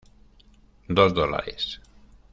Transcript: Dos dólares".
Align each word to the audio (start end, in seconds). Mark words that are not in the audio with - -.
Dos 0.87 1.13
dólares". 1.13 1.79